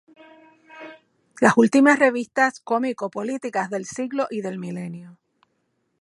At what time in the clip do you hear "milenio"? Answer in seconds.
4.57-5.19